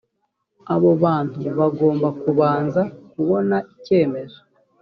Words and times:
abo 0.73 0.91
bantu 1.03 1.39
bagomba 1.59 2.07
kubanza 2.21 2.81
kubona 3.11 3.55
icyemezo 3.73 4.39